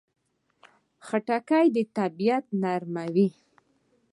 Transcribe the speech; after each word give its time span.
خټکی 1.05 1.65
د 1.75 1.77
طبعیت 1.97 2.45
نرموي. 2.61 3.27